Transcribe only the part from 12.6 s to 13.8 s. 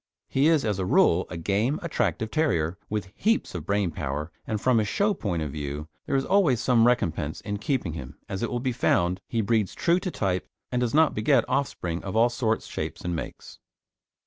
shapes, and makes.